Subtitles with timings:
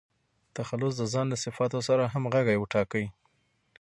[0.55, 3.05] تخلص د ځان له صفاتو سره همږغى وټاکئ!